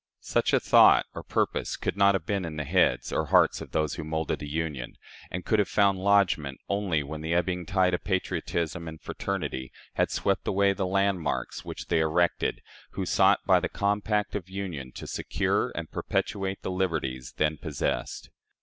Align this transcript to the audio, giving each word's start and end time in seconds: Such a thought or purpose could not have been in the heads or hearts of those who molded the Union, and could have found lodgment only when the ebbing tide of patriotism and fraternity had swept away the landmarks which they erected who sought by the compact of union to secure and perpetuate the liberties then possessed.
Such 0.23 0.51
a 0.51 0.59
thought 0.59 1.05
or 1.13 1.21
purpose 1.21 1.77
could 1.77 1.95
not 1.95 2.15
have 2.15 2.25
been 2.25 2.43
in 2.43 2.57
the 2.57 2.63
heads 2.63 3.13
or 3.13 3.27
hearts 3.27 3.61
of 3.61 3.69
those 3.69 3.93
who 3.93 4.03
molded 4.03 4.39
the 4.39 4.49
Union, 4.49 4.97
and 5.29 5.45
could 5.45 5.59
have 5.59 5.69
found 5.69 5.99
lodgment 5.99 6.59
only 6.67 7.03
when 7.03 7.21
the 7.21 7.35
ebbing 7.35 7.67
tide 7.67 7.93
of 7.93 8.03
patriotism 8.03 8.87
and 8.87 8.99
fraternity 8.99 9.71
had 9.93 10.09
swept 10.09 10.47
away 10.47 10.73
the 10.73 10.87
landmarks 10.87 11.63
which 11.63 11.85
they 11.89 11.99
erected 11.99 12.63
who 12.93 13.05
sought 13.05 13.45
by 13.45 13.59
the 13.59 13.69
compact 13.69 14.33
of 14.33 14.49
union 14.49 14.91
to 14.93 15.05
secure 15.05 15.71
and 15.75 15.91
perpetuate 15.91 16.63
the 16.63 16.71
liberties 16.71 17.33
then 17.37 17.57
possessed. 17.57 18.31